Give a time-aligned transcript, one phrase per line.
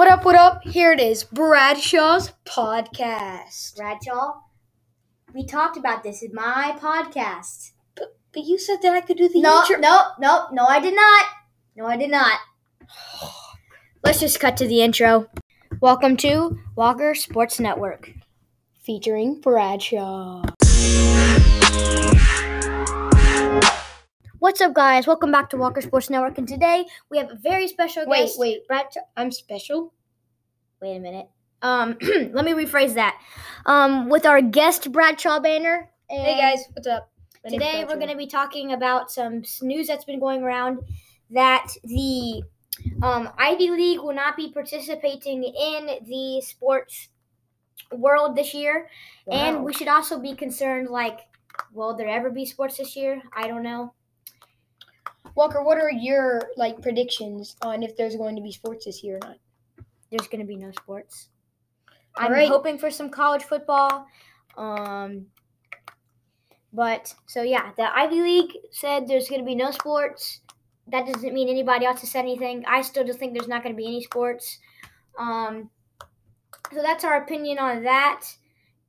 [0.00, 0.62] What up, what up?
[0.64, 3.76] Here it is Bradshaw's podcast.
[3.76, 4.40] Bradshaw,
[5.34, 7.72] we talked about this in my podcast.
[7.94, 9.76] But, but you said that I could do the No, intro.
[9.76, 11.26] no, no, no, I did not.
[11.76, 12.40] No, I did not.
[14.02, 15.26] Let's just cut to the intro.
[15.82, 18.10] Welcome to Walker Sports Network.
[18.82, 20.44] Featuring Bradshaw.
[24.40, 25.06] What's up, guys?
[25.06, 28.38] Welcome back to Walker Sports Network, and today we have a very special Wait, guest.
[28.38, 28.60] wait.
[28.60, 29.92] wait, Brad, I'm special.
[30.80, 31.28] Wait a minute.
[31.60, 33.20] Um, let me rephrase that.
[33.66, 35.90] Um, with our guest Bradshaw Banner.
[36.08, 37.10] Hey guys, what's up?
[37.44, 40.78] My Today we're going to be talking about some news that's been going around
[41.28, 42.42] that the
[43.02, 47.10] um, Ivy League will not be participating in the sports
[47.92, 48.88] world this year,
[49.30, 50.88] and we should also be concerned.
[50.88, 51.26] Like,
[51.74, 53.20] will there ever be sports this year?
[53.36, 53.92] I don't know.
[55.40, 59.16] Walker, what are your like predictions on if there's going to be sports this year
[59.16, 59.38] or not?
[60.10, 61.30] There's going to be no sports.
[62.14, 62.46] All I'm right.
[62.46, 64.04] hoping for some college football.
[64.58, 65.28] Um,
[66.74, 70.40] but so yeah, the Ivy League said there's going to be no sports.
[70.88, 72.62] That doesn't mean anybody else has said anything.
[72.68, 74.58] I still just think there's not going to be any sports.
[75.18, 75.70] Um,
[76.70, 78.26] so that's our opinion on that.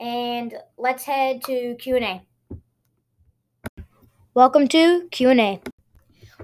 [0.00, 2.60] And let's head to Q and A.
[4.34, 5.60] Welcome to Q and A.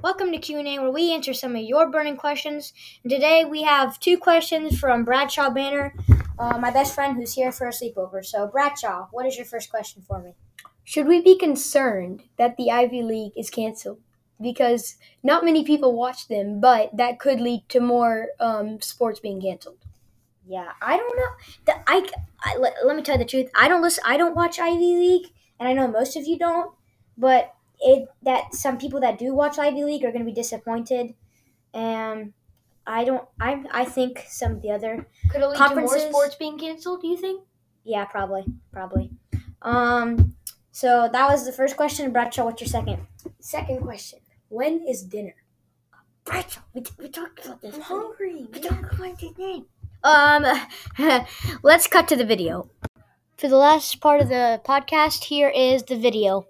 [0.03, 2.75] Welcome to Q and A, where we answer some of your burning questions.
[3.03, 5.95] And today we have two questions from Bradshaw Banner,
[6.39, 8.25] uh, my best friend who's here for a sleepover.
[8.25, 10.35] So Bradshaw, what is your first question for me?
[10.85, 13.99] Should we be concerned that the Ivy League is canceled?
[14.41, 19.41] Because not many people watch them, but that could lead to more um, sports being
[19.41, 19.79] canceled.
[20.47, 21.31] Yeah, I don't know.
[21.65, 22.07] The, I,
[22.45, 23.51] I let, let me tell you the truth.
[23.55, 24.05] I don't listen.
[24.07, 26.73] I don't watch Ivy League, and I know most of you don't.
[27.19, 31.15] But it that some people that do watch Ivy League are going to be disappointed,
[31.75, 32.33] and
[32.87, 33.25] I don't.
[33.41, 36.59] I I think some of the other Could it lead Conferences- to more sports being
[36.59, 37.03] canceled?
[37.03, 37.43] Do you think?
[37.85, 39.11] yeah probably probably.
[39.63, 40.35] Um.
[40.73, 42.13] So that was the first question.
[42.13, 43.07] Bradshaw, what's your second?
[43.41, 45.35] Second question: When is dinner?
[46.25, 47.75] Bradshaw, we, we talked about this.
[47.75, 48.47] I'm hungry.
[48.53, 49.67] We talked about his name.
[50.03, 50.45] Um,
[51.63, 52.69] let's cut to the video.
[53.39, 56.47] For the last part of the podcast, here is the video.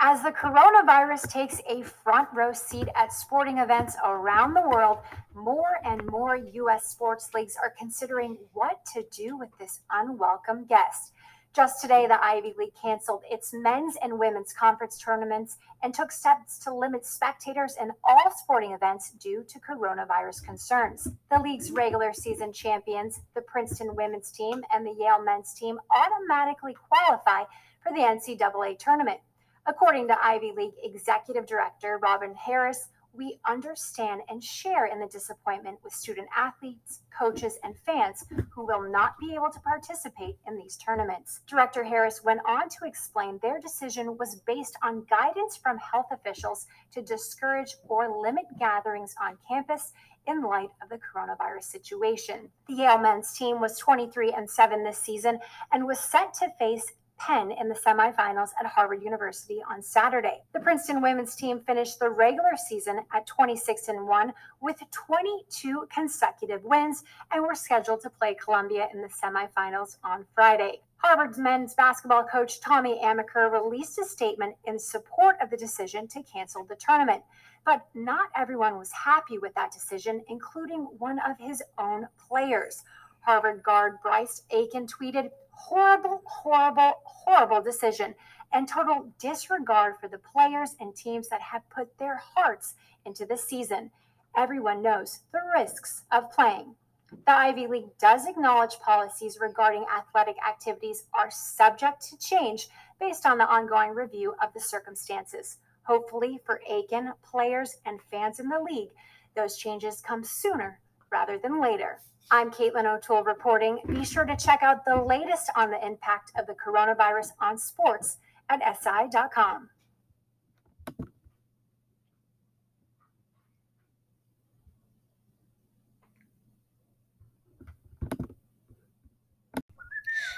[0.00, 4.98] As the coronavirus takes a front row seat at sporting events around the world,
[5.34, 6.88] more and more U.S.
[6.88, 11.12] sports leagues are considering what to do with this unwelcome guest.
[11.52, 16.60] Just today, the Ivy League canceled its men's and women's conference tournaments and took steps
[16.60, 21.08] to limit spectators in all sporting events due to coronavirus concerns.
[21.28, 26.76] The league's regular season champions, the Princeton women's team and the Yale men's team, automatically
[26.88, 27.42] qualify
[27.82, 29.18] for the NCAA tournament.
[29.68, 35.78] According to Ivy League Executive Director Robin Harris, we understand and share in the disappointment
[35.84, 40.78] with student athletes, coaches, and fans who will not be able to participate in these
[40.78, 41.40] tournaments.
[41.46, 46.66] Director Harris went on to explain their decision was based on guidance from health officials
[46.92, 49.92] to discourage or limit gatherings on campus
[50.26, 52.48] in light of the coronavirus situation.
[52.68, 55.40] The Yale men's team was 23 and 7 this season
[55.72, 56.86] and was set to face
[57.18, 60.42] Penn in the semifinals at Harvard University on Saturday.
[60.52, 66.64] The Princeton women's team finished the regular season at 26 and 1 with 22 consecutive
[66.64, 70.80] wins and were scheduled to play Columbia in the semifinals on Friday.
[70.98, 76.22] Harvard's men's basketball coach Tommy Amaker released a statement in support of the decision to
[76.22, 77.22] cancel the tournament.
[77.64, 82.82] But not everyone was happy with that decision, including one of his own players.
[83.20, 88.14] Harvard guard Bryce Aiken tweeted, horrible, horrible, horrible decision
[88.52, 92.74] and total disregard for the players and teams that have put their hearts
[93.04, 93.90] into the season.
[94.36, 96.74] Everyone knows the risks of playing.
[97.10, 102.68] The Ivy League does acknowledge policies regarding athletic activities are subject to change
[103.00, 105.56] based on the ongoing review of the circumstances.
[105.82, 108.90] Hopefully, for Aiken, players, and fans in the league,
[109.34, 112.00] those changes come sooner rather than later.
[112.30, 113.78] I'm Caitlin O'Toole reporting.
[113.88, 118.18] Be sure to check out the latest on the impact of the coronavirus on sports
[118.50, 119.70] at SI.com.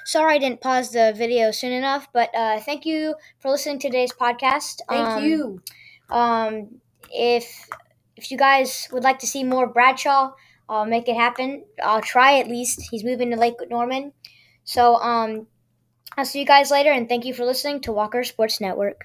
[0.05, 3.89] Sorry I didn't pause the video soon enough, but uh, thank you for listening to
[3.89, 4.81] today's podcast.
[4.89, 5.63] Thank Um, you.
[6.11, 6.81] Um,
[7.13, 7.69] if
[8.17, 10.33] if you guys would like to see more Bradshaw,
[10.71, 11.65] I'll make it happen.
[11.83, 12.89] I'll try at least.
[12.91, 14.13] He's moving to Lake Norman.
[14.63, 15.49] So um,
[16.17, 19.05] I'll see you guys later, and thank you for listening to Walker Sports Network.